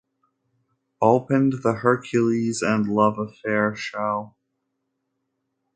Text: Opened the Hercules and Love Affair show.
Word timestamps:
Opened 1.03 1.61
the 1.61 1.73
Hercules 1.73 2.63
and 2.63 2.87
Love 2.87 3.19
Affair 3.19 3.75
show. 3.75 4.33